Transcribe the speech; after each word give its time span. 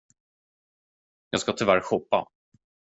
Jag 1.29 1.41
ska 1.41 1.53
tyvärr 1.53 1.81
shoppa. 1.81 2.27